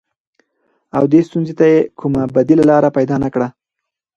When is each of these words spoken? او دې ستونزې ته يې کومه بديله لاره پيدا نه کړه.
او 0.97 1.03
دې 1.11 1.21
ستونزې 1.27 1.53
ته 1.59 1.65
يې 1.71 1.79
کومه 1.99 2.21
بديله 2.35 2.63
لاره 2.71 2.89
پيدا 2.97 3.15
نه 3.23 3.29
کړه. 3.33 3.47